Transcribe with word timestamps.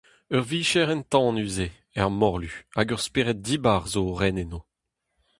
Ur 0.35 0.43
vicher 0.49 0.87
entanus 0.95 1.55
eo, 1.67 1.77
er 1.99 2.09
morlu, 2.19 2.51
hag 2.75 2.89
ur 2.95 3.01
spered 3.07 3.37
dibar 3.45 3.83
zo 3.93 4.01
o 4.11 4.13
ren 4.19 4.41
eno. 4.43 4.59